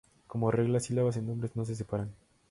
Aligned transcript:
Como 0.25 0.49
regla, 0.49 0.79
sílabas 0.79 1.17
en 1.17 1.27
nombres 1.27 1.55
no 1.55 1.63
se 1.63 1.75
separan. 1.75 2.09